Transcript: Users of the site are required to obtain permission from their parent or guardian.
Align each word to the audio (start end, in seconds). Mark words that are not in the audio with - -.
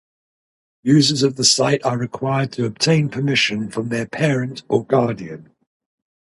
Users 0.81 1.21
of 1.21 1.35
the 1.35 1.43
site 1.43 1.85
are 1.85 1.95
required 1.95 2.51
to 2.53 2.65
obtain 2.65 3.07
permission 3.07 3.69
from 3.69 3.89
their 3.89 4.07
parent 4.07 4.63
or 4.67 4.83
guardian. 4.83 5.51